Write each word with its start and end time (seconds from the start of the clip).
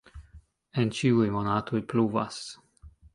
En 0.83 0.87
ĉiuj 0.99 1.27
monatoj 1.35 1.83
pluvas. 1.93 2.41